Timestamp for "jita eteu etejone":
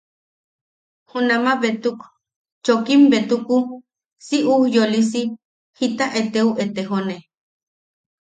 5.77-7.17